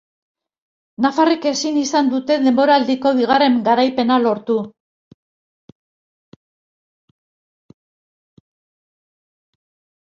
[1.05, 4.57] Nafarrek ezin izan dute denboraldiko bigarren garaipena lortu.